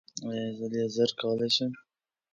ایا 0.27 0.45
زه 0.57 0.65
لیزر 0.73 1.09
کولی 1.19 1.49
شم؟ 1.55 1.71